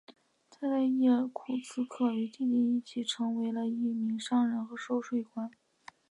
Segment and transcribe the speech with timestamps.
[0.49, 5.51] 他在伊尔库茨克与弟弟一起成为一名商人和收税官。